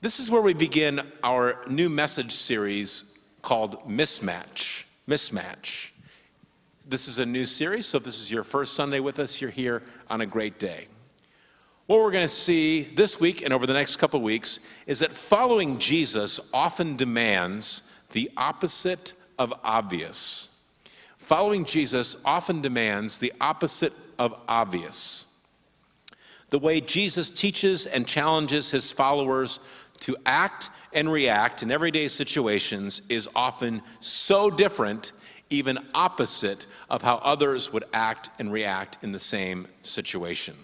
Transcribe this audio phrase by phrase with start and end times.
[0.00, 4.84] This is where we begin our new message series called Mismatch.
[5.08, 5.90] Mismatch.
[6.86, 9.50] This is a new series, so if this is your first Sunday with us, you're
[9.50, 10.86] here on a great day.
[11.86, 15.10] What we're going to see this week and over the next couple weeks is that
[15.10, 20.70] following Jesus often demands the opposite of obvious.
[21.16, 25.24] Following Jesus often demands the opposite of obvious.
[26.50, 29.60] The way Jesus teaches and challenges his followers
[30.00, 35.12] to act and react in everyday situations is often so different,
[35.50, 40.54] even opposite of how others would act and react in the same situation.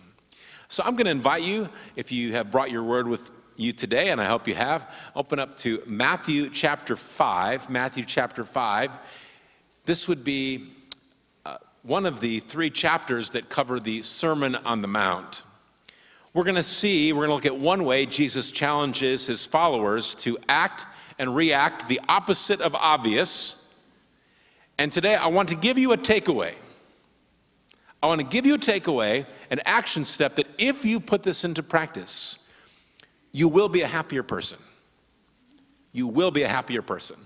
[0.68, 4.10] So I'm going to invite you, if you have brought your word with you today,
[4.10, 7.70] and I hope you have, open up to Matthew chapter 5.
[7.70, 8.90] Matthew chapter 5.
[9.84, 10.66] This would be
[11.46, 15.43] uh, one of the three chapters that cover the Sermon on the Mount
[16.34, 20.16] we're going to see, we're going to look at one way Jesus challenges his followers
[20.16, 20.86] to act
[21.18, 23.72] and react the opposite of obvious.
[24.76, 26.52] And today I want to give you a takeaway.
[28.02, 31.44] I want to give you a takeaway, an action step that if you put this
[31.44, 32.52] into practice,
[33.32, 34.58] you will be a happier person.
[35.92, 37.16] You will be a happier person.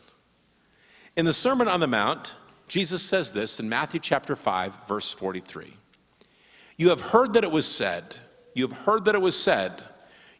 [1.16, 2.34] In the Sermon on the Mount,
[2.68, 5.72] Jesus says this in Matthew chapter 5, verse 43.
[6.76, 8.18] You have heard that it was said,
[8.58, 9.72] you have heard that it was said,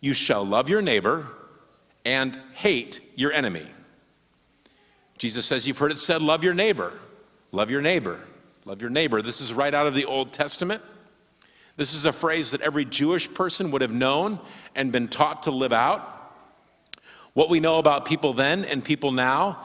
[0.01, 1.29] You shall love your neighbor
[2.05, 3.67] and hate your enemy.
[5.17, 6.93] Jesus says, You've heard it said, Love your neighbor,
[7.53, 8.21] love your neighbor,
[8.65, 9.23] love your neighbor.
[9.23, 10.83] This is right out of the Old Testament.
[11.77, 14.41] This is a phrase that every Jewish person would have known
[14.75, 16.17] and been taught to live out.
[17.35, 19.65] What we know about people then and people now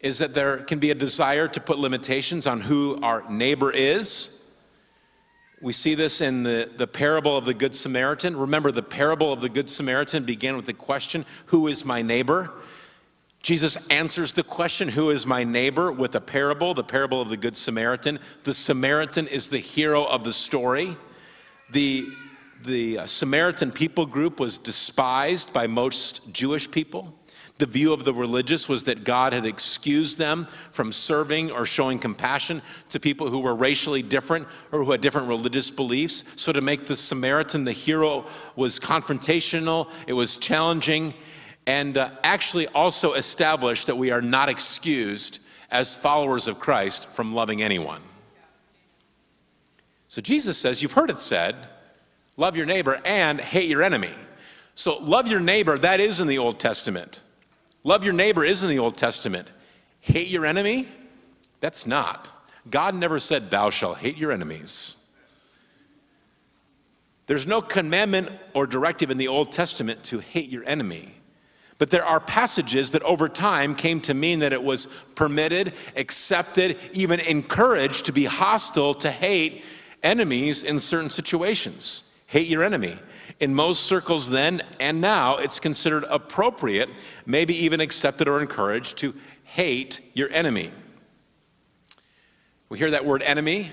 [0.00, 4.33] is that there can be a desire to put limitations on who our neighbor is.
[5.64, 8.36] We see this in the, the parable of the Good Samaritan.
[8.36, 12.50] Remember, the parable of the Good Samaritan began with the question, Who is my neighbor?
[13.40, 15.90] Jesus answers the question, Who is my neighbor?
[15.90, 18.18] with a parable, the parable of the Good Samaritan.
[18.42, 20.98] The Samaritan is the hero of the story.
[21.70, 22.08] The,
[22.62, 27.14] the uh, Samaritan people group was despised by most Jewish people.
[27.58, 32.00] The view of the religious was that God had excused them from serving or showing
[32.00, 36.40] compassion to people who were racially different or who had different religious beliefs.
[36.40, 38.26] So, to make the Samaritan the hero
[38.56, 41.14] was confrontational, it was challenging,
[41.66, 45.40] and uh, actually also established that we are not excused
[45.70, 48.00] as followers of Christ from loving anyone.
[50.08, 51.56] So, Jesus says, You've heard it said,
[52.36, 54.12] love your neighbor and hate your enemy.
[54.76, 57.23] So, love your neighbor, that is in the Old Testament.
[57.84, 59.46] Love your neighbor is in the Old Testament.
[60.00, 60.88] Hate your enemy?
[61.60, 62.32] That's not.
[62.70, 64.96] God never said, Thou shalt hate your enemies.
[67.26, 71.14] There's no commandment or directive in the Old Testament to hate your enemy.
[71.78, 76.76] But there are passages that over time came to mean that it was permitted, accepted,
[76.92, 79.64] even encouraged to be hostile, to hate
[80.02, 82.13] enemies in certain situations.
[82.34, 82.98] Hate your enemy.
[83.38, 86.90] In most circles then and now, it's considered appropriate,
[87.26, 89.14] maybe even accepted or encouraged, to
[89.44, 90.72] hate your enemy.
[92.68, 93.68] We hear that word enemy.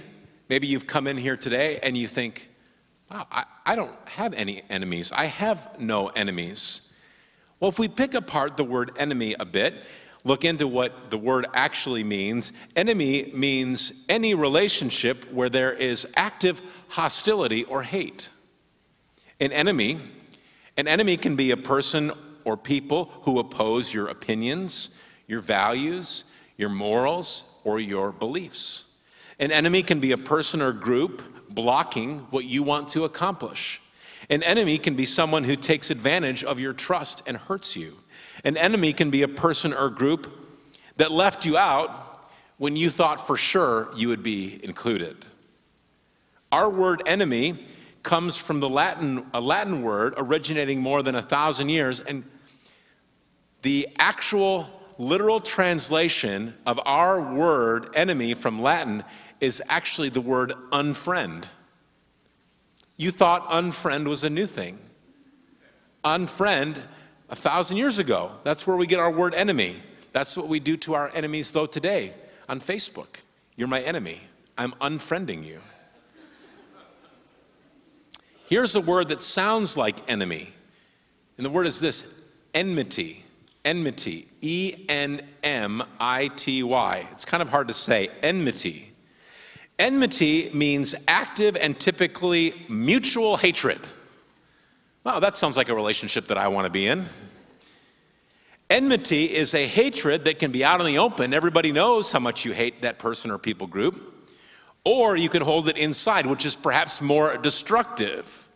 [0.47, 2.51] Maybe you've come in here today and you think,
[3.09, 5.11] wow, I, I don't have any enemies.
[5.11, 6.95] I have no enemies.
[7.59, 9.73] Well, if we pick apart the word enemy a bit,
[10.23, 16.61] look into what the word actually means, enemy means any relationship where there is active
[16.89, 18.29] hostility or hate.
[19.41, 19.97] An enemy,
[20.77, 22.11] an enemy can be a person
[22.45, 28.85] or people who oppose your opinions, your values, your morals, or your beliefs.
[29.39, 33.81] An enemy can be a person or group blocking what you want to accomplish.
[34.29, 37.93] An enemy can be someone who takes advantage of your trust and hurts you.
[38.43, 40.31] An enemy can be a person or group
[40.97, 45.25] that left you out when you thought for sure you would be included.
[46.51, 47.65] Our word enemy
[48.03, 51.99] comes from the Latin, a Latin word originating more than a thousand years.
[51.99, 52.23] And
[53.61, 54.67] the actual
[54.97, 59.03] literal translation of our word enemy from Latin
[59.39, 61.49] is actually the word unfriend.
[62.97, 64.79] You thought unfriend was a new thing.
[66.03, 66.79] Unfriend,
[67.29, 69.75] a thousand years ago, that's where we get our word enemy.
[70.11, 72.13] That's what we do to our enemies, though, today
[72.49, 73.21] on Facebook.
[73.55, 74.19] You're my enemy.
[74.57, 75.61] I'm unfriending you.
[78.51, 80.49] Here's a word that sounds like enemy.
[81.37, 83.23] And the word is this enmity.
[83.63, 84.27] Enmity.
[84.41, 87.07] E N M I T Y.
[87.13, 88.09] It's kind of hard to say.
[88.21, 88.91] Enmity.
[89.79, 93.79] Enmity means active and typically mutual hatred.
[95.05, 97.05] Wow, that sounds like a relationship that I want to be in.
[98.69, 101.33] Enmity is a hatred that can be out in the open.
[101.33, 104.10] Everybody knows how much you hate that person or people group.
[104.83, 108.49] Or you can hold it inside, which is perhaps more destructive.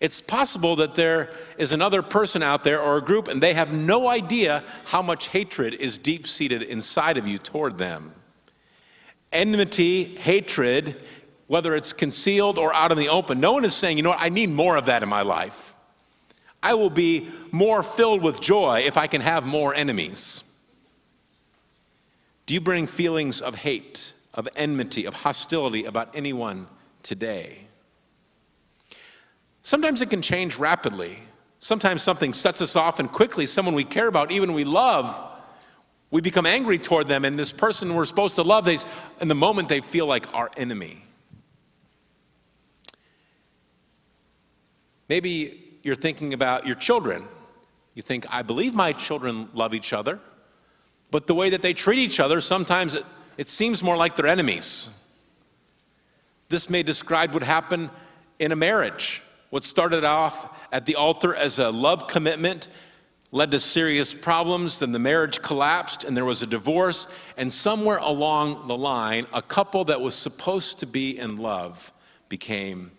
[0.00, 3.72] It's possible that there is another person out there or a group, and they have
[3.72, 8.12] no idea how much hatred is deep seated inside of you toward them.
[9.32, 10.96] Enmity, hatred,
[11.48, 14.20] whether it's concealed or out in the open, no one is saying, you know what,
[14.20, 15.74] I need more of that in my life.
[16.62, 20.44] I will be more filled with joy if I can have more enemies.
[22.46, 26.66] Do you bring feelings of hate, of enmity, of hostility about anyone
[27.02, 27.66] today?
[29.62, 31.18] Sometimes it can change rapidly.
[31.58, 35.06] Sometimes something sets us off, and quickly, someone we care about, even we love,
[36.12, 38.78] we become angry toward them, and this person we're supposed to love, they,
[39.20, 41.02] in the moment, they feel like our enemy.
[45.08, 47.26] Maybe you're thinking about your children.
[47.94, 50.20] You think, I believe my children love each other,
[51.10, 52.96] but the way that they treat each other, sometimes
[53.38, 55.18] it seems more like they're enemies.
[56.50, 57.88] This may describe what happened
[58.38, 59.22] in a marriage.
[59.50, 62.68] What started off at the altar as a love commitment
[63.30, 64.80] led to serious problems.
[64.80, 67.06] Then the marriage collapsed and there was a divorce.
[67.36, 71.92] And somewhere along the line, a couple that was supposed to be in love
[72.28, 72.90] became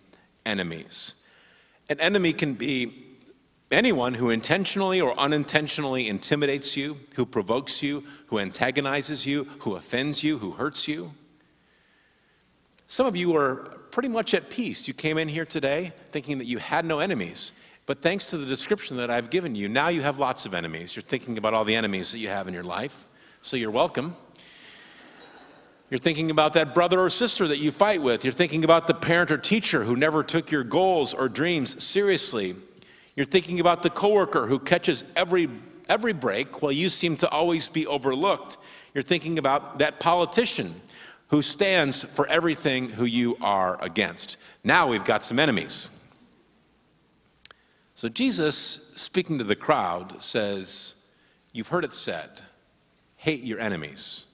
[0.46, 1.14] enemies.
[1.88, 3.09] An enemy can be
[3.70, 10.22] anyone who intentionally or unintentionally intimidates you, who provokes you, who antagonizes you, who offends
[10.24, 11.10] you, who hurts you.
[12.86, 13.56] Some of you are
[13.90, 14.88] pretty much at peace.
[14.88, 17.52] You came in here today thinking that you had no enemies.
[17.86, 20.94] But thanks to the description that I've given you, now you have lots of enemies.
[20.94, 23.06] You're thinking about all the enemies that you have in your life.
[23.40, 24.14] So you're welcome.
[25.90, 28.24] You're thinking about that brother or sister that you fight with.
[28.24, 32.54] You're thinking about the parent or teacher who never took your goals or dreams seriously.
[33.16, 35.48] You're thinking about the coworker who catches every
[35.88, 38.56] every break while you seem to always be overlooked.
[38.94, 40.72] You're thinking about that politician
[41.28, 44.40] who stands for everything who you are against.
[44.64, 45.96] Now we've got some enemies.
[47.94, 51.14] So Jesus, speaking to the crowd, says,
[51.52, 52.28] You've heard it said,
[53.16, 54.26] hate your enemies.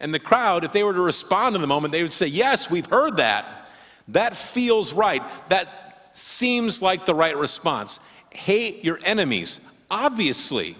[0.00, 2.70] And the crowd, if they were to respond in the moment, they would say, Yes,
[2.70, 3.68] we've heard that.
[4.08, 5.22] That feels right.
[5.48, 5.68] That
[6.12, 8.00] seems like the right response.
[8.32, 9.60] Hate your enemies,
[9.90, 10.76] obviously.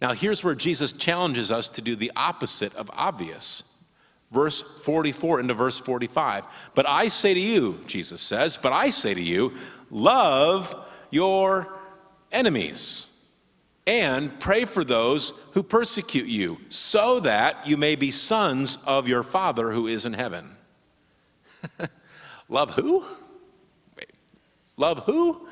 [0.00, 3.64] Now, here's where Jesus challenges us to do the opposite of obvious.
[4.30, 6.46] Verse 44 into verse 45.
[6.74, 9.54] But I say to you, Jesus says, but I say to you,
[9.90, 10.74] love
[11.10, 11.74] your
[12.30, 13.10] enemies
[13.86, 19.24] and pray for those who persecute you, so that you may be sons of your
[19.24, 20.54] Father who is in heaven.
[22.48, 23.04] Love who?
[23.96, 24.12] Wait.
[24.76, 25.48] Love who?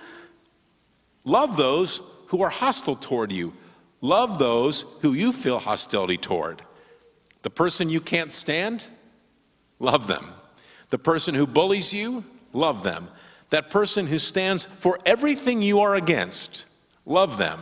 [1.24, 3.52] Love those who are hostile toward you.
[4.00, 6.62] Love those who you feel hostility toward.
[7.42, 8.88] The person you can't stand,
[9.78, 10.32] love them.
[10.90, 13.08] The person who bullies you, love them.
[13.50, 16.66] That person who stands for everything you are against,
[17.06, 17.60] love them.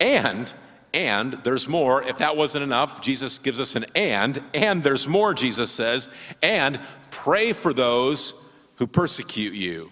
[0.00, 0.52] And,
[0.94, 2.02] and there's more.
[2.02, 6.08] If that wasn't enough, Jesus gives us an and, and there's more, Jesus says,
[6.42, 6.80] and
[7.10, 9.90] pray for those who persecute you.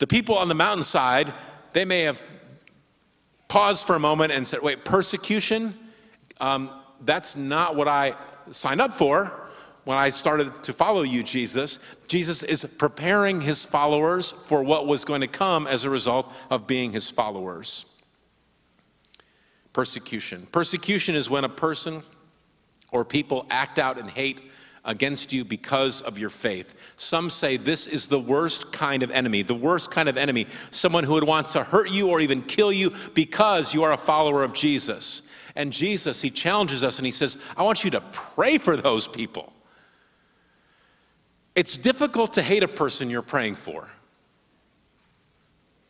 [0.00, 1.32] The people on the mountainside,
[1.72, 2.20] they may have
[3.48, 5.74] paused for a moment and said, wait, persecution?
[6.40, 6.70] Um,
[7.02, 8.14] that's not what I
[8.50, 9.30] signed up for
[9.84, 11.98] when I started to follow you, Jesus.
[12.08, 16.66] Jesus is preparing his followers for what was going to come as a result of
[16.66, 18.02] being his followers.
[19.74, 20.46] Persecution.
[20.50, 22.02] Persecution is when a person
[22.90, 24.40] or people act out in hate
[24.84, 26.94] against you because of your faith.
[26.96, 31.04] Some say this is the worst kind of enemy, the worst kind of enemy, someone
[31.04, 34.42] who would want to hurt you or even kill you because you are a follower
[34.42, 35.30] of Jesus.
[35.56, 39.06] And Jesus, he challenges us and he says, I want you to pray for those
[39.06, 39.52] people.
[41.54, 43.90] It's difficult to hate a person you're praying for.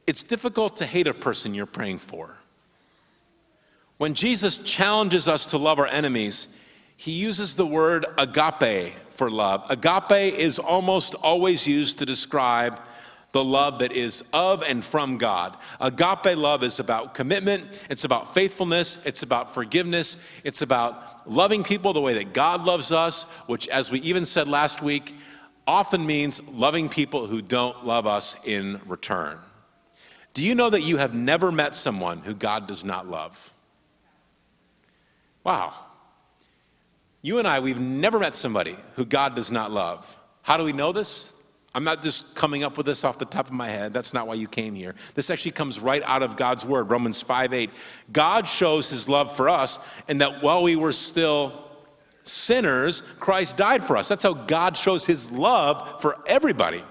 [0.06, 2.36] It's difficult to hate a person you're praying for.
[3.98, 6.59] When Jesus challenges us to love our enemies,
[7.00, 9.64] he uses the word agape for love.
[9.70, 12.78] Agape is almost always used to describe
[13.32, 15.56] the love that is of and from God.
[15.80, 21.94] Agape love is about commitment, it's about faithfulness, it's about forgiveness, it's about loving people
[21.94, 25.16] the way that God loves us, which, as we even said last week,
[25.66, 29.38] often means loving people who don't love us in return.
[30.34, 33.54] Do you know that you have never met someone who God does not love?
[35.44, 35.72] Wow.
[37.22, 40.16] You and I, we've never met somebody who God does not love.
[40.42, 41.36] How do we know this?
[41.74, 43.92] I'm not just coming up with this off the top of my head.
[43.92, 44.94] That's not why you came here.
[45.14, 47.70] This actually comes right out of God's word, Romans 5 8.
[48.12, 51.52] God shows his love for us, and that while we were still
[52.24, 54.08] sinners, Christ died for us.
[54.08, 56.82] That's how God shows his love for everybody.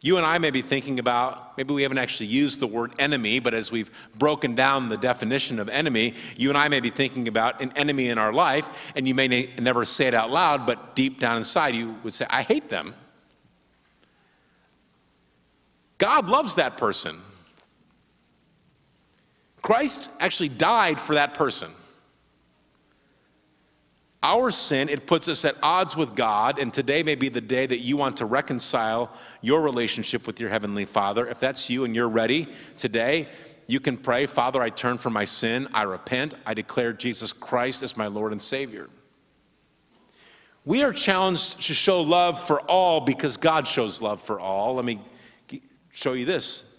[0.00, 3.40] You and I may be thinking about, maybe we haven't actually used the word enemy,
[3.40, 7.26] but as we've broken down the definition of enemy, you and I may be thinking
[7.26, 10.94] about an enemy in our life, and you may never say it out loud, but
[10.94, 12.94] deep down inside you would say, I hate them.
[15.98, 17.16] God loves that person.
[19.62, 21.70] Christ actually died for that person.
[24.22, 27.66] Our sin, it puts us at odds with God, and today may be the day
[27.66, 31.26] that you want to reconcile your relationship with your Heavenly Father.
[31.26, 33.28] If that's you and you're ready today,
[33.68, 37.84] you can pray, Father, I turn from my sin, I repent, I declare Jesus Christ
[37.84, 38.88] as my Lord and Savior.
[40.64, 44.74] We are challenged to show love for all because God shows love for all.
[44.74, 45.00] Let me
[45.92, 46.77] show you this.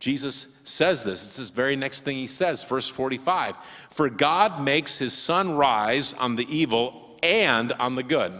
[0.00, 1.24] Jesus says this.
[1.24, 3.56] It's this very next thing he says, verse 45.
[3.90, 8.32] For God makes his sun rise on the evil and on the good,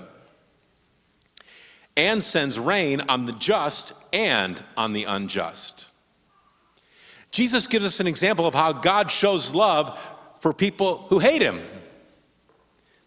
[1.96, 5.88] and sends rain on the just and on the unjust.
[7.30, 9.98] Jesus gives us an example of how God shows love
[10.40, 11.60] for people who hate him.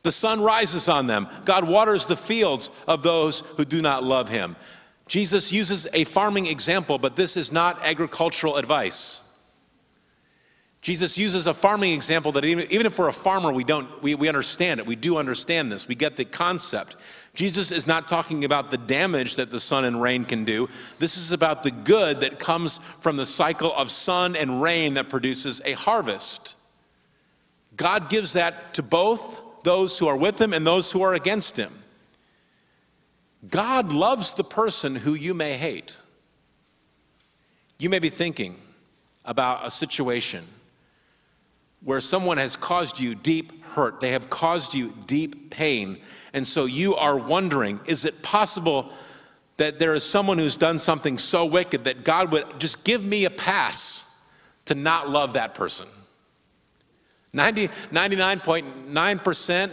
[0.03, 1.27] The sun rises on them.
[1.45, 4.55] God waters the fields of those who do not love him.
[5.11, 9.45] Jesus uses a farming example, but this is not agricultural advice.
[10.81, 14.15] Jesus uses a farming example that even, even if we're a farmer, we don't we,
[14.15, 14.85] we understand it.
[14.85, 15.85] We do understand this.
[15.85, 16.95] We get the concept.
[17.33, 20.69] Jesus is not talking about the damage that the sun and rain can do.
[20.97, 25.09] This is about the good that comes from the cycle of sun and rain that
[25.09, 26.55] produces a harvest.
[27.75, 31.57] God gives that to both those who are with him and those who are against
[31.57, 31.73] him.
[33.49, 35.99] God loves the person who you may hate.
[37.79, 38.57] You may be thinking
[39.25, 40.43] about a situation
[41.83, 45.97] where someone has caused you deep hurt, they have caused you deep pain,
[46.33, 48.91] and so you are wondering is it possible
[49.57, 53.25] that there is someone who's done something so wicked that God would just give me
[53.25, 54.29] a pass
[54.65, 55.87] to not love that person?
[57.33, 59.71] 90, 99.9%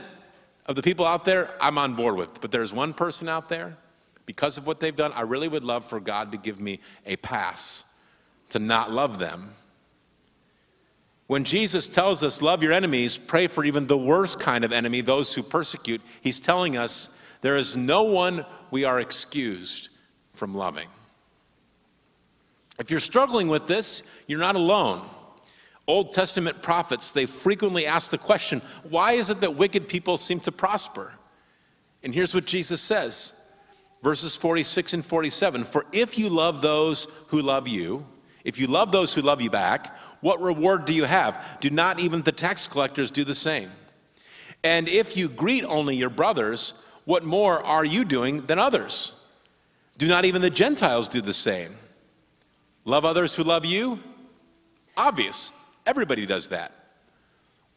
[0.68, 2.40] of the people out there, I'm on board with.
[2.40, 3.76] But there's one person out there,
[4.26, 7.16] because of what they've done, I really would love for God to give me a
[7.16, 7.84] pass
[8.50, 9.50] to not love them.
[11.26, 15.00] When Jesus tells us, love your enemies, pray for even the worst kind of enemy,
[15.00, 19.90] those who persecute, he's telling us there is no one we are excused
[20.32, 20.88] from loving.
[22.78, 25.06] If you're struggling with this, you're not alone.
[25.88, 30.38] Old Testament prophets, they frequently ask the question why is it that wicked people seem
[30.40, 31.12] to prosper?
[32.04, 33.34] And here's what Jesus says
[34.02, 38.06] verses 46 and 47 For if you love those who love you,
[38.44, 41.58] if you love those who love you back, what reward do you have?
[41.60, 43.70] Do not even the tax collectors do the same?
[44.62, 49.14] And if you greet only your brothers, what more are you doing than others?
[49.96, 51.72] Do not even the Gentiles do the same?
[52.84, 53.98] Love others who love you?
[54.96, 55.52] Obvious.
[55.88, 56.70] Everybody does that.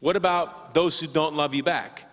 [0.01, 2.05] What about those who don't love you back?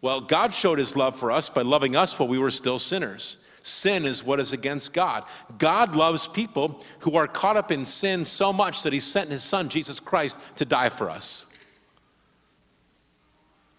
[0.00, 3.36] Well, God showed his love for us by loving us while we were still sinners.
[3.62, 5.22] Sin is what is against God.
[5.56, 9.44] God loves people who are caught up in sin so much that he sent his
[9.44, 11.52] son, Jesus Christ, to die for us.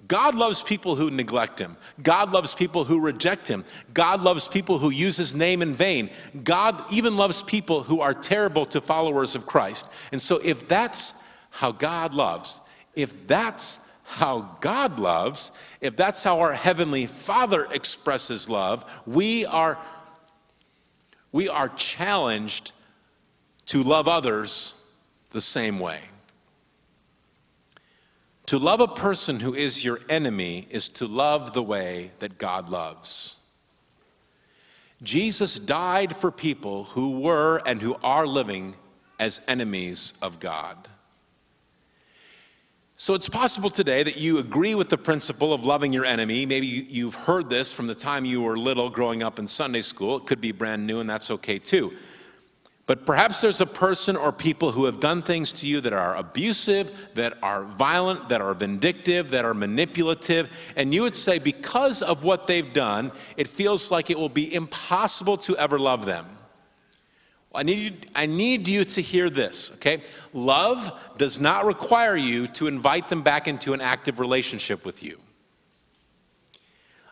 [0.08, 1.76] God loves people who neglect him.
[2.02, 3.66] God loves people who reject him.
[3.94, 6.10] God loves people who use his name in vain.
[6.46, 9.92] God even loves people who are terrible to followers of Christ.
[10.14, 11.27] And so, if that's
[11.58, 12.62] how God loves,
[12.94, 19.80] if that's how God loves, if that's how our heavenly Father expresses love, we are
[21.32, 22.74] we are challenged
[23.66, 24.96] to love others
[25.32, 26.00] the same way.
[28.46, 32.70] To love a person who is your enemy is to love the way that God
[32.70, 33.36] loves.
[35.02, 38.76] Jesus died for people who were and who are living
[39.20, 40.88] as enemies of God.
[43.00, 46.48] So it's possible today that you agree with the principle of loving your enemy.
[46.48, 50.18] Maybe you've heard this from the time you were little growing up in Sunday school.
[50.18, 51.94] It could be brand new, and that's okay too.
[52.88, 56.16] But perhaps there's a person or people who have done things to you that are
[56.16, 62.02] abusive, that are violent, that are vindictive, that are manipulative, and you would say, because
[62.02, 66.26] of what they've done, it feels like it will be impossible to ever love them.
[67.58, 70.04] I need, you, I need you to hear this, okay?
[70.32, 75.20] Love does not require you to invite them back into an active relationship with you.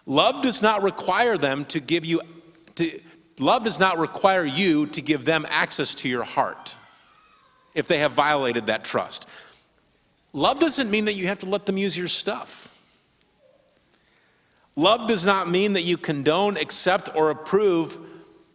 [0.05, 2.21] Love does not require them to give you,
[2.75, 3.01] to,
[3.39, 6.75] love does not require you to give them access to your heart
[7.73, 9.27] if they have violated that trust.
[10.31, 12.71] Love doesn't mean that you have to let them use your stuff.
[14.75, 17.97] Love does not mean that you condone, accept, or approve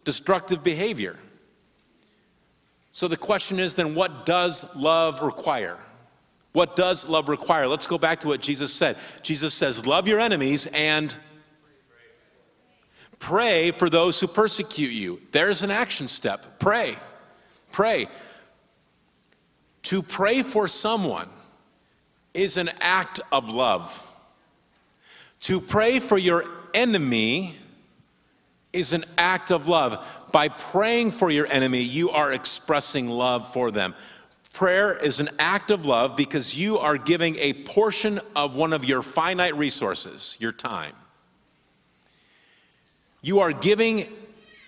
[0.05, 1.19] destructive behavior.
[2.91, 5.77] So the question is then, what does love require?
[6.53, 7.67] What does love require?
[7.67, 8.97] Let's go back to what Jesus said.
[9.23, 11.15] Jesus says, Love your enemies and
[13.19, 15.21] pray for those who persecute you.
[15.31, 16.59] There's an action step.
[16.59, 16.95] Pray.
[17.71, 18.07] Pray.
[19.83, 21.29] To pray for someone
[22.33, 24.07] is an act of love.
[25.41, 26.43] To pray for your
[26.73, 27.55] enemy
[28.73, 30.05] is an act of love.
[30.31, 33.95] By praying for your enemy, you are expressing love for them.
[34.53, 38.85] Prayer is an act of love because you are giving a portion of one of
[38.85, 40.93] your finite resources, your time.
[43.21, 44.07] You are giving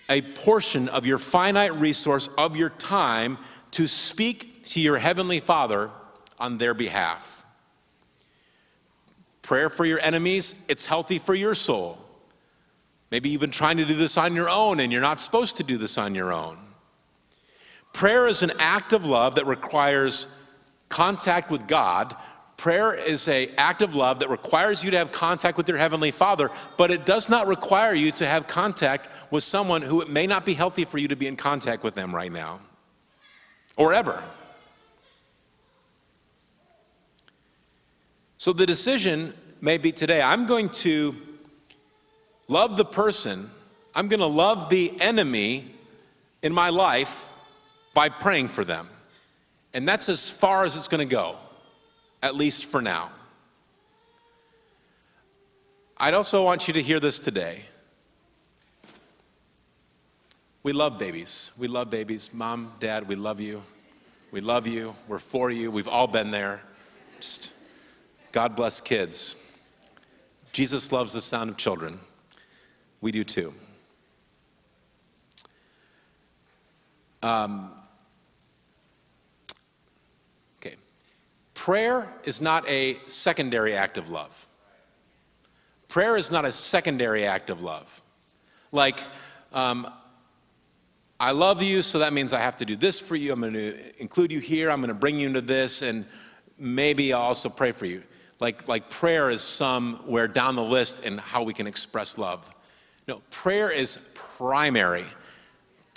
[0.08, 3.38] a portion of your finite resource of your time
[3.72, 5.90] to speak to your Heavenly Father
[6.38, 7.44] on their behalf.
[9.42, 11.98] Prayer for your enemies, it's healthy for your soul.
[13.14, 15.62] Maybe you've been trying to do this on your own and you're not supposed to
[15.62, 16.58] do this on your own.
[17.92, 20.42] Prayer is an act of love that requires
[20.88, 22.16] contact with God.
[22.56, 26.10] Prayer is an act of love that requires you to have contact with your Heavenly
[26.10, 30.26] Father, but it does not require you to have contact with someone who it may
[30.26, 32.58] not be healthy for you to be in contact with them right now
[33.76, 34.24] or ever.
[38.38, 41.14] So the decision may be today I'm going to
[42.48, 43.50] love the person,
[43.94, 45.66] I'm going to love the enemy
[46.42, 47.28] in my life
[47.94, 48.88] by praying for them.
[49.72, 51.36] And that's as far as it's going to go,
[52.22, 53.10] at least for now.
[55.96, 57.62] I'd also want you to hear this today.
[60.62, 61.52] We love babies.
[61.58, 62.32] We love babies.
[62.32, 63.62] Mom, dad, we love you.
[64.32, 64.94] We love you.
[65.06, 65.70] We're for you.
[65.70, 66.62] We've all been there.
[67.20, 67.52] Just
[68.32, 69.62] God bless kids.
[70.52, 71.98] Jesus loves the sound of children.
[73.04, 73.52] We do too.
[77.22, 77.70] Um,
[80.56, 80.76] okay.
[81.52, 84.48] Prayer is not a secondary act of love.
[85.88, 88.00] Prayer is not a secondary act of love.
[88.72, 89.00] Like,
[89.52, 89.86] um,
[91.20, 93.34] I love you, so that means I have to do this for you.
[93.34, 94.70] I'm going to include you here.
[94.70, 96.06] I'm going to bring you into this, and
[96.58, 98.02] maybe I'll also pray for you.
[98.40, 102.50] Like, like prayer is somewhere down the list in how we can express love.
[103.06, 105.04] No, prayer is primary.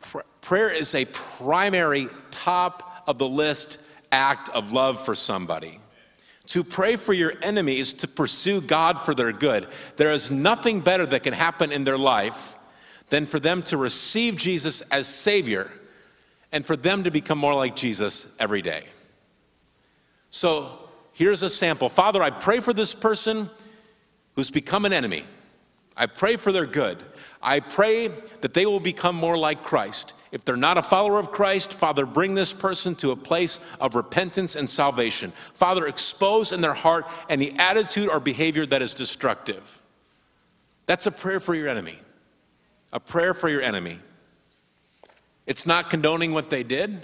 [0.02, 5.80] Pr- prayer is a primary, top of the list act of love for somebody.
[6.48, 9.67] To pray for your enemy is to pursue God for their good.
[9.98, 12.56] There is nothing better that can happen in their life
[13.10, 15.70] than for them to receive Jesus as Savior
[16.52, 18.84] and for them to become more like Jesus every day.
[20.30, 23.50] So here's a sample Father, I pray for this person
[24.36, 25.24] who's become an enemy.
[25.97, 27.03] I pray for their good.
[27.41, 28.10] I pray
[28.41, 30.13] that they will become more like Christ.
[30.31, 33.95] If they're not a follower of Christ, Father, bring this person to a place of
[33.95, 35.31] repentance and salvation.
[35.31, 39.81] Father, expose in their heart any attitude or behavior that is destructive.
[40.86, 41.97] That's a prayer for your enemy.
[42.93, 43.99] A prayer for your enemy.
[45.45, 46.99] It's not condoning what they did,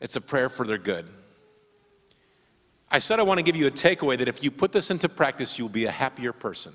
[0.00, 1.06] it's a prayer for their good.
[2.90, 5.08] I said I want to give you a takeaway that if you put this into
[5.08, 6.72] practice, you'll be a happier person.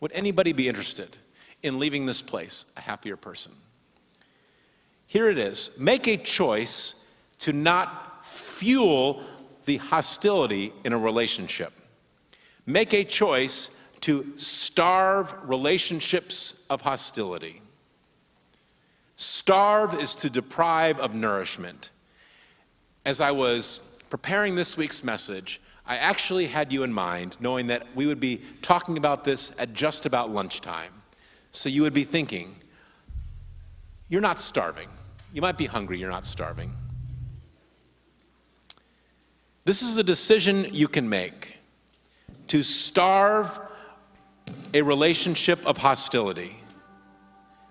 [0.00, 1.16] Would anybody be interested
[1.62, 3.52] in leaving this place a happier person?
[5.06, 7.02] Here it is make a choice
[7.38, 9.22] to not fuel
[9.64, 11.72] the hostility in a relationship.
[12.66, 17.62] Make a choice to starve relationships of hostility.
[19.16, 21.90] Starve is to deprive of nourishment.
[23.04, 27.86] As I was preparing this week's message, I actually had you in mind, knowing that
[27.94, 30.92] we would be talking about this at just about lunchtime.
[31.52, 32.56] So you would be thinking,
[34.08, 34.88] you're not starving.
[35.32, 36.72] You might be hungry, you're not starving.
[39.64, 41.58] This is a decision you can make
[42.48, 43.58] to starve
[44.74, 46.52] a relationship of hostility.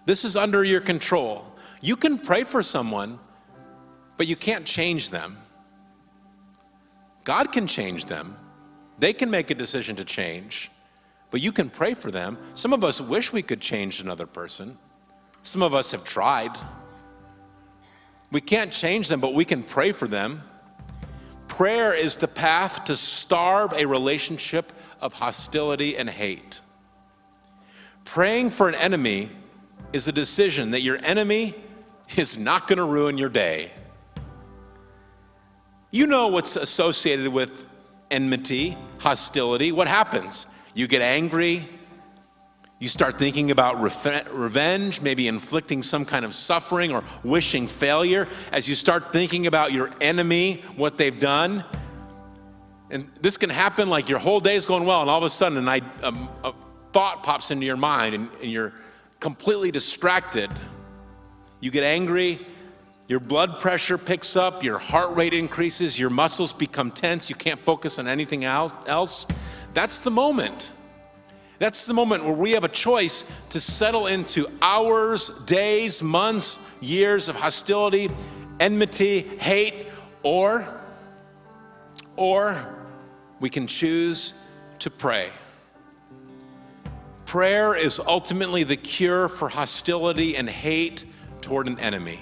[0.06, 1.56] This is under your control.
[1.82, 3.20] You can pray for someone,
[4.18, 5.38] but you can't change them.
[7.26, 8.38] God can change them.
[9.00, 10.72] They can make a decision to change,
[11.32, 12.38] but you can pray for them.
[12.54, 14.78] Some of us wish we could change another person.
[15.42, 16.52] Some of us have tried.
[18.32, 20.44] We can't change them, but we can pray for them.
[21.48, 26.62] Prayer is the path to starve a relationship of hostility and hate.
[28.04, 29.30] Praying for an enemy
[29.94, 31.56] is a decision that your enemy
[32.18, 33.72] is not going to ruin your day.
[35.96, 37.70] You know what's associated with
[38.12, 39.72] enmity, hostility.
[39.72, 40.46] What happens?
[40.74, 41.64] You get angry.
[42.82, 48.28] You start thinking about revenge, maybe inflicting some kind of suffering or wishing failure.
[48.52, 51.64] As you start thinking about your enemy, what they've done,
[52.92, 55.30] and this can happen like your whole day is going well, and all of a
[55.30, 55.66] sudden
[56.04, 56.54] um, a
[56.92, 58.74] thought pops into your mind, and, and you're
[59.22, 60.52] completely distracted.
[61.62, 62.46] You get angry,
[63.08, 67.60] your blood pressure picks up, your heart rate increases, your muscles become tense, you can't
[67.60, 69.28] focus on anything else.
[69.74, 70.72] That's the moment.
[71.60, 77.30] That's the moment where we have a choice to settle into hours, days, months, years
[77.30, 78.10] of hostility,
[78.60, 79.88] enmity, hate,
[80.24, 80.66] or
[82.18, 82.76] or
[83.40, 84.48] we can choose
[84.80, 85.30] to pray.
[87.26, 91.06] Prayer is ultimately the cure for hostility and hate
[91.42, 92.20] toward an enemy.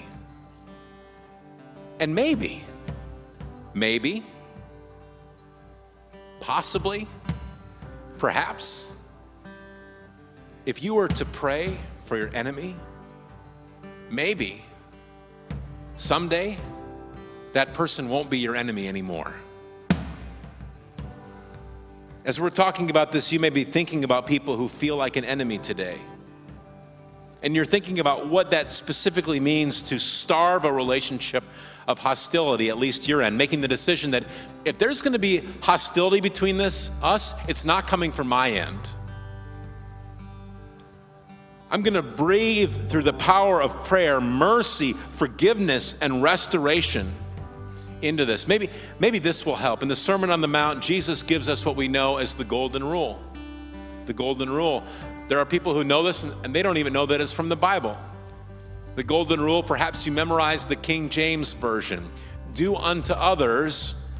[2.04, 2.62] And maybe,
[3.72, 4.22] maybe,
[6.38, 7.06] possibly,
[8.18, 9.08] perhaps,
[10.66, 12.76] if you were to pray for your enemy,
[14.10, 14.62] maybe
[15.96, 16.58] someday
[17.54, 19.34] that person won't be your enemy anymore.
[22.26, 25.24] As we're talking about this, you may be thinking about people who feel like an
[25.24, 25.96] enemy today
[27.44, 31.44] and you're thinking about what that specifically means to starve a relationship
[31.86, 34.24] of hostility, at least your end, making the decision that
[34.64, 38.96] if there's going to be hostility between this, us, it's not coming from my end.
[41.70, 47.10] I'm going to breathe through the power of prayer, mercy, forgiveness, and restoration
[48.00, 48.46] into this.
[48.46, 48.70] Maybe,
[49.00, 49.82] maybe this will help.
[49.82, 52.84] In the Sermon on the Mount, Jesus gives us what we know as the golden
[52.84, 53.20] rule.
[54.06, 54.84] The golden rule.
[55.28, 57.56] There are people who know this and they don't even know that it's from the
[57.56, 57.96] Bible.
[58.96, 62.06] The golden rule, perhaps you memorized the King James Version
[62.54, 64.12] do unto others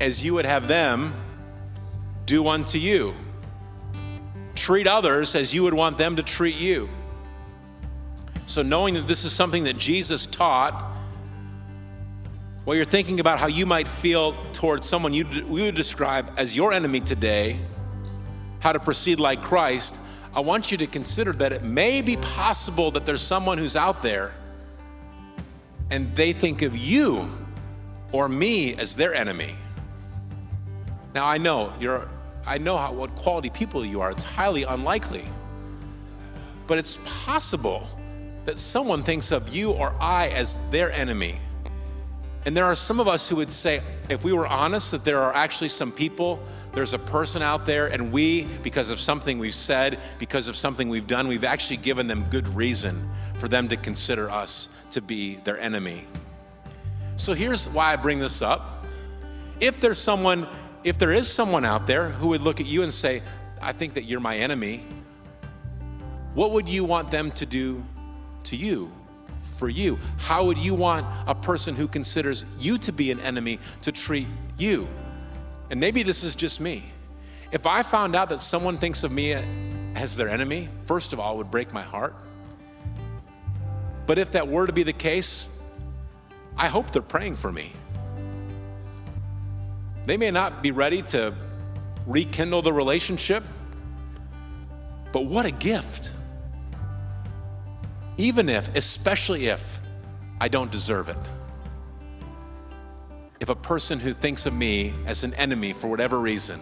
[0.00, 1.12] as you would have them
[2.26, 3.14] do unto you.
[4.54, 6.88] Treat others as you would want them to treat you.
[8.46, 10.98] So, knowing that this is something that Jesus taught,
[12.64, 16.56] while you're thinking about how you might feel towards someone you, we would describe as
[16.56, 17.58] your enemy today,
[18.58, 19.96] how to proceed like Christ,
[20.34, 24.00] I want you to consider that it may be possible that there's someone who's out
[24.00, 24.32] there
[25.90, 27.28] and they think of you
[28.12, 29.54] or me as their enemy.
[31.14, 32.08] Now I know you're
[32.46, 34.10] I know how, what quality people you are.
[34.10, 35.24] It's highly unlikely.
[36.66, 37.86] But it's possible
[38.44, 41.38] that someone thinks of you or I as their enemy.
[42.46, 45.20] And there are some of us who would say, if we were honest, that there
[45.20, 49.52] are actually some people there's a person out there, and we, because of something we've
[49.52, 53.76] said, because of something we've done, we've actually given them good reason for them to
[53.76, 56.04] consider us to be their enemy.
[57.16, 58.84] So here's why I bring this up.
[59.58, 60.46] If there's someone,
[60.84, 63.20] if there is someone out there who would look at you and say,
[63.60, 64.84] I think that you're my enemy,
[66.34, 67.84] what would you want them to do
[68.44, 68.92] to you?
[69.56, 69.98] For you?
[70.18, 74.26] How would you want a person who considers you to be an enemy to treat
[74.56, 74.86] you?
[75.70, 76.84] And maybe this is just me.
[77.52, 79.32] If I found out that someone thinks of me
[79.94, 82.14] as their enemy, first of all, it would break my heart.
[84.06, 85.62] But if that were to be the case,
[86.56, 87.72] I hope they're praying for me.
[90.04, 91.34] They may not be ready to
[92.06, 93.44] rekindle the relationship,
[95.12, 96.14] but what a gift.
[98.20, 99.80] Even if, especially if,
[100.40, 101.16] I don't deserve it
[103.40, 106.60] if a person who thinks of me as an enemy for whatever reason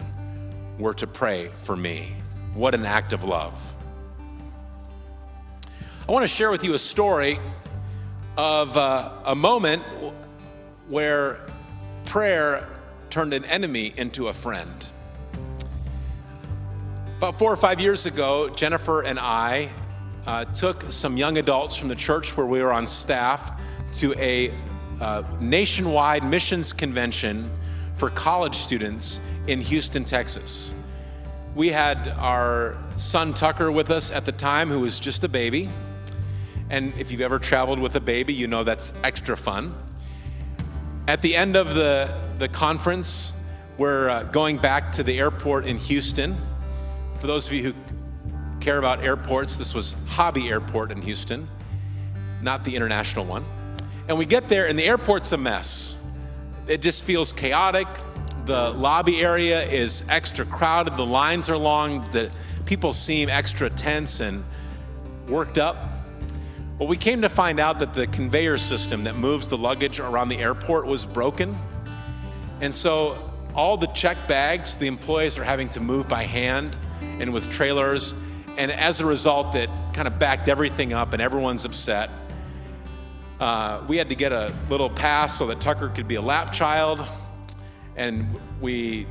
[0.77, 2.07] were to pray for me.
[2.53, 3.75] What an act of love.
[6.07, 7.37] I want to share with you a story
[8.37, 9.83] of uh, a moment
[10.87, 11.45] where
[12.05, 12.69] prayer
[13.09, 14.89] turned an enemy into a friend.
[17.17, 19.69] About four or five years ago, Jennifer and I
[20.29, 23.59] uh, took some young adults from the church where we were on staff
[23.91, 24.53] to a
[25.01, 27.49] uh, nationwide missions convention
[27.95, 30.85] for college students in Houston, Texas.
[31.55, 35.67] We had our son Tucker with us at the time, who was just a baby.
[36.69, 39.73] And if you've ever traveled with a baby, you know that's extra fun.
[41.07, 43.43] At the end of the, the conference,
[43.79, 46.35] we're uh, going back to the airport in Houston.
[47.15, 47.73] For those of you who
[48.59, 51.47] care about airports, this was Hobby Airport in Houston,
[52.41, 53.43] not the international one.
[54.07, 56.11] And we get there, and the airport's a mess.
[56.67, 57.87] It just feels chaotic.
[58.45, 60.97] The lobby area is extra crowded.
[60.97, 62.09] The lines are long.
[62.11, 62.31] The
[62.65, 64.43] people seem extra tense and
[65.27, 65.77] worked up.
[66.77, 70.29] Well, we came to find out that the conveyor system that moves the luggage around
[70.29, 71.55] the airport was broken.
[72.61, 73.17] And so
[73.53, 78.13] all the check bags, the employees are having to move by hand and with trailers.
[78.59, 82.09] And as a result, it kind of backed everything up and everyone's upset.
[83.39, 86.51] Uh, we had to get a little pass so that Tucker could be a lap
[86.51, 86.99] child.
[87.95, 88.27] And
[88.59, 89.07] we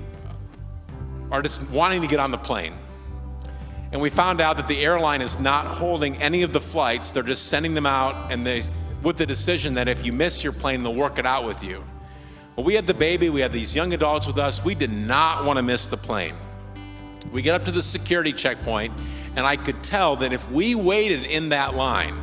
[1.31, 2.75] are just wanting to get on the plane.
[3.91, 7.11] And we found out that the airline is not holding any of the flights.
[7.11, 8.61] They're just sending them out and they
[9.03, 11.83] with the decision that if you miss your plane, they'll work it out with you.
[12.55, 14.63] Well, we had the baby, we had these young adults with us.
[14.63, 16.35] We did not want to miss the plane.
[17.33, 18.93] We get up to the security checkpoint,
[19.37, 22.17] and I could tell that if we waited in that line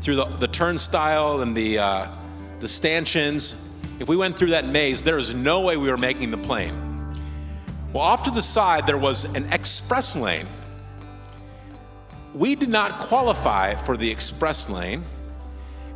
[0.00, 2.08] through the, the turnstile and the, uh,
[2.60, 6.30] the stanchions, if we went through that maze, there was no way we were making
[6.30, 6.82] the plane.
[7.92, 10.46] Well, off to the side, there was an express lane
[12.36, 15.02] we did not qualify for the express lane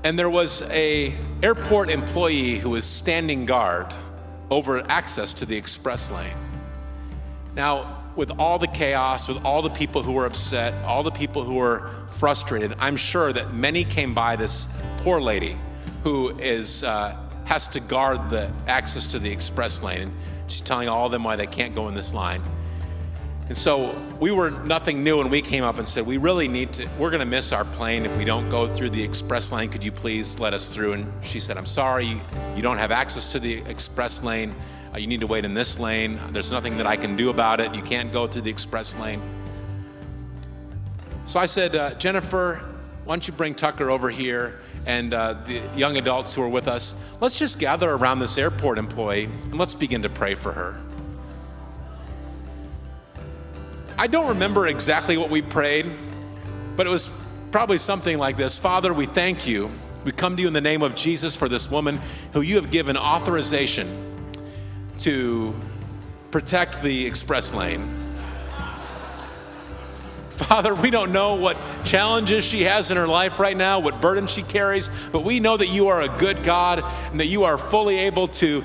[0.05, 3.87] and there was a airport employee who was standing guard
[4.51, 6.37] over access to the express lane
[7.55, 11.43] now with all the chaos with all the people who were upset all the people
[11.43, 15.57] who were frustrated i'm sure that many came by this poor lady
[16.03, 20.13] who is uh, has to guard the access to the express lane and
[20.47, 22.43] she's telling all of them why they can't go in this line
[23.51, 26.73] and so we were nothing new, and we came up and said, We really need
[26.75, 29.69] to, we're going to miss our plane if we don't go through the express lane.
[29.69, 30.93] Could you please let us through?
[30.93, 32.23] And she said, I'm sorry,
[32.55, 34.55] you don't have access to the express lane.
[34.93, 36.19] Uh, you need to wait in this lane.
[36.31, 37.75] There's nothing that I can do about it.
[37.75, 39.23] You can't go through the express lane.
[41.27, 42.57] So I said, uh, Jennifer,
[43.05, 46.67] why don't you bring Tucker over here and uh, the young adults who are with
[46.67, 47.17] us?
[47.21, 50.83] Let's just gather around this airport employee and let's begin to pray for her.
[53.97, 55.87] I don't remember exactly what we prayed,
[56.75, 59.71] but it was probably something like this Father, we thank you.
[60.05, 62.01] We come to you in the name of Jesus for this woman
[62.33, 64.10] who you have given authorization
[65.01, 65.55] to
[66.31, 67.87] protect the express lane.
[70.29, 74.27] Father, we don't know what challenges she has in her life right now, what burden
[74.27, 77.59] she carries, but we know that you are a good God and that you are
[77.59, 78.65] fully able to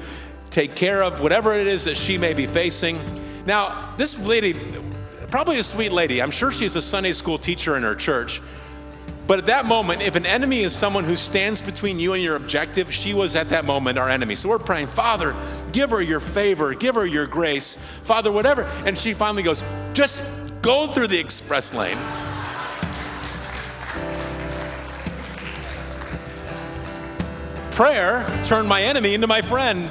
[0.50, 2.98] take care of whatever it is that she may be facing.
[3.46, 4.54] Now, this lady
[5.36, 6.22] probably a sweet lady.
[6.22, 8.42] I'm sure she's a Sunday school teacher in her church.
[9.28, 12.36] But at that moment, if an enemy is someone who stands between you and your
[12.36, 14.36] objective, she was at that moment our enemy.
[14.36, 15.36] So we're praying, Father,
[15.72, 18.64] give her your favor, give her your grace, Father, whatever.
[18.86, 21.98] And she finally goes, just go through the express lane.
[27.72, 29.90] Prayer turned my enemy into my friend.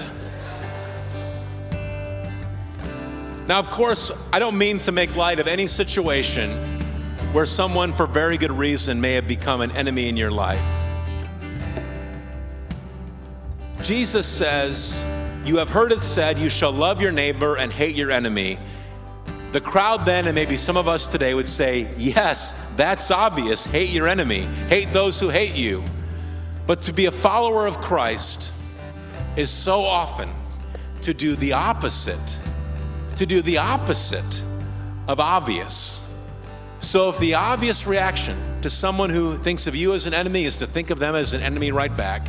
[3.49, 6.74] Now, of course, I don't mean to make light of any situation
[7.35, 10.87] where someone, for very good reason, may have become an enemy in your life.
[13.83, 15.07] Jesus says,
[15.45, 18.59] You have heard it said, You shall love your neighbor and hate your enemy.
[19.53, 23.67] The crowd then, and maybe some of us today, would say, Yes, that's obvious.
[23.67, 25.85] Hate your enemy, hate those who hate you.
[26.67, 28.55] But to be a follower of Christ
[29.37, 30.31] is so often
[31.03, 32.39] to do the opposite
[33.17, 34.43] to do the opposite
[35.07, 36.04] of obvious.
[36.85, 40.59] So, if the obvious reaction to someone who thinks of you as an enemy is
[40.59, 42.29] to think of them as an enemy right back,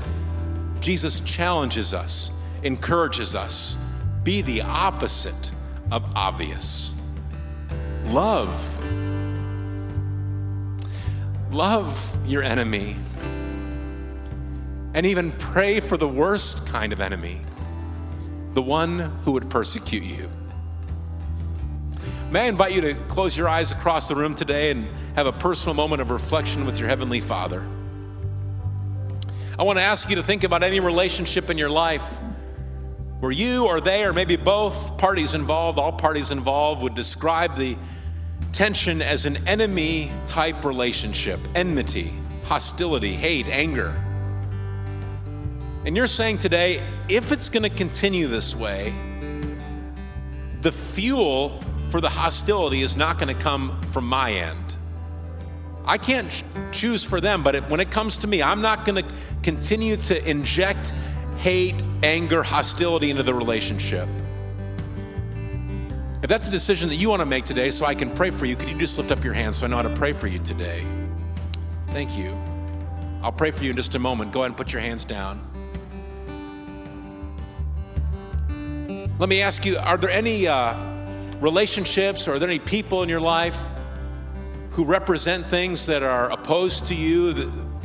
[0.80, 3.92] Jesus challenges us, encourages us
[4.24, 5.52] be the opposite
[5.92, 7.00] of obvious.
[8.06, 8.50] Love.
[11.52, 12.96] Love your enemy.
[14.96, 17.40] And even pray for the worst kind of enemy,
[18.54, 20.28] the one who would persecute you.
[22.36, 25.32] May I invite you to close your eyes across the room today and have a
[25.32, 27.66] personal moment of reflection with your Heavenly Father.
[29.58, 32.18] I want to ask you to think about any relationship in your life
[33.22, 37.78] where you or they, or maybe both parties involved, all parties involved, would describe the
[38.52, 42.12] tension as an enemy type relationship enmity,
[42.44, 43.96] hostility, hate, anger.
[45.86, 48.94] And you're saying today, if it's going to continue this way,
[50.60, 51.62] the fuel
[51.96, 54.76] for the hostility is not going to come from my end.
[55.86, 59.02] I can't choose for them, but it, when it comes to me, I'm not going
[59.02, 60.94] to continue to inject
[61.38, 64.10] hate, anger, hostility into the relationship.
[66.22, 68.46] If that's a decision that you want to make today, so I can pray for
[68.46, 70.28] you, could you just lift up your hand so I know how to pray for
[70.28, 70.84] you today?
[71.92, 72.38] Thank you.
[73.22, 74.34] I'll pray for you in just a moment.
[74.34, 75.40] Go ahead and put your hands down.
[79.18, 80.46] Let me ask you are there any.
[80.46, 80.95] Uh,
[81.40, 83.72] relationships, or are there any people in your life
[84.72, 87.34] who represent things that are opposed to you,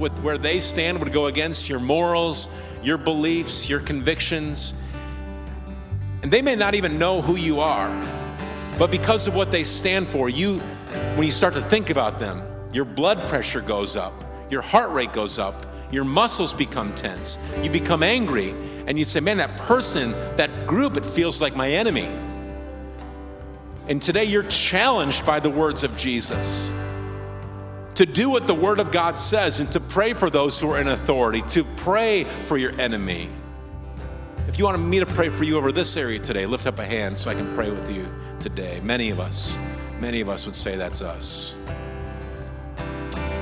[0.00, 4.82] with where they stand would go against your morals, your beliefs, your convictions.
[6.22, 7.88] And they may not even know who you are,
[8.78, 10.58] but because of what they stand for, you,
[11.14, 14.12] when you start to think about them, your blood pressure goes up,
[14.50, 18.50] your heart rate goes up, your muscles become tense, you become angry,
[18.86, 22.08] and you'd say, Man, that person, that group, it feels like my enemy.
[23.90, 26.70] And today you're challenged by the words of Jesus
[27.96, 30.80] to do what the Word of God says and to pray for those who are
[30.80, 33.28] in authority, to pray for your enemy.
[34.46, 36.84] If you want me to pray for you over this area today, lift up a
[36.84, 38.78] hand so I can pray with you today.
[38.80, 39.58] Many of us,
[39.98, 41.60] many of us would say that's us.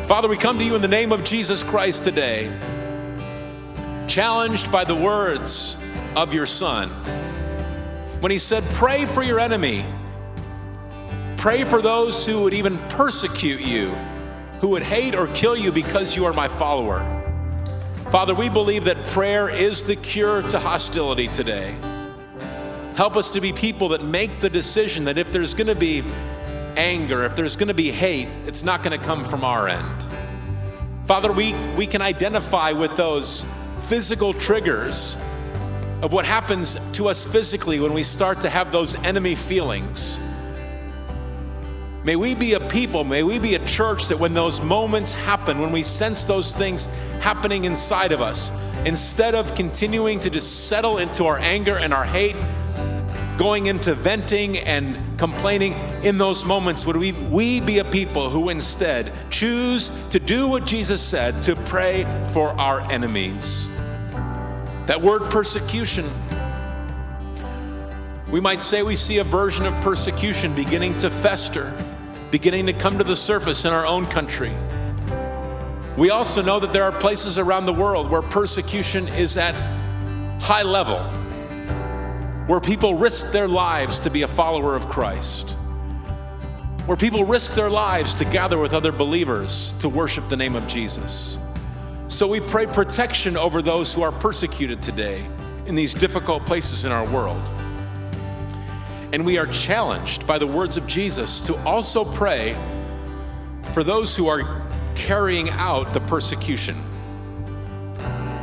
[0.07, 2.51] Father, we come to you in the name of Jesus Christ today,
[4.07, 5.85] challenged by the words
[6.17, 6.89] of your Son.
[8.21, 9.85] When he said, Pray for your enemy,
[11.39, 13.91] pray for those who would even persecute you,
[14.61, 16.99] who would hate or kill you because you are my follower.
[18.11, 21.77] Father, we believe that prayer is the cure to hostility today.
[22.97, 26.03] Help us to be people that make the decision that if there's going to be
[26.77, 30.09] anger, if there's going to be hate, it's not going to come from our end.
[31.05, 33.47] Father, we, we can identify with those
[33.87, 35.15] physical triggers
[36.03, 40.19] of what happens to us physically when we start to have those enemy feelings.
[42.09, 45.59] May we be a people, may we be a church that when those moments happen,
[45.59, 46.87] when we sense those things
[47.21, 48.51] happening inside of us,
[48.87, 52.35] instead of continuing to just settle into our anger and our hate,
[53.37, 58.49] going into venting and complaining in those moments would we, we be a people who
[58.49, 63.69] instead choose to do what jesus said to pray for our enemies?
[64.87, 66.07] That word persecution
[68.31, 71.71] we might say we see a version of persecution beginning to fester
[72.31, 74.53] beginning to come to the surface in our own country
[75.97, 79.55] we also know that there are places around the world where persecution is at
[80.41, 81.01] high level
[82.49, 85.59] where people risk their lives to be a follower of Christ,
[86.87, 90.67] where people risk their lives to gather with other believers to worship the name of
[90.67, 91.39] Jesus.
[92.09, 95.23] So we pray protection over those who are persecuted today
[95.67, 97.47] in these difficult places in our world.
[99.13, 102.57] And we are challenged by the words of Jesus to also pray
[103.73, 104.63] for those who are
[104.95, 106.77] carrying out the persecution.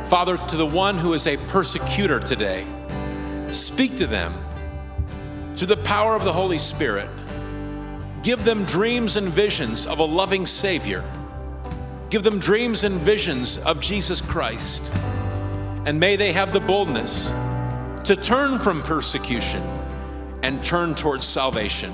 [0.04, 2.66] Father, to the one who is a persecutor today,
[3.50, 4.34] Speak to them
[5.54, 7.08] through the power of the Holy Spirit.
[8.22, 11.04] Give them dreams and visions of a loving Savior.
[12.10, 14.92] Give them dreams and visions of Jesus Christ.
[15.86, 17.30] And may they have the boldness
[18.04, 19.62] to turn from persecution
[20.46, 21.92] and turn towards salvation.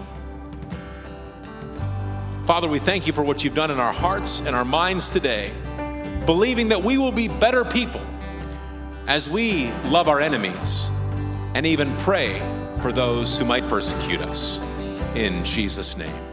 [2.44, 5.50] Father, we thank you for what you've done in our hearts and our minds today,
[6.26, 8.04] believing that we will be better people
[9.08, 10.90] as we love our enemies
[11.54, 12.38] and even pray
[12.82, 14.60] for those who might persecute us.
[15.16, 16.31] In Jesus' name.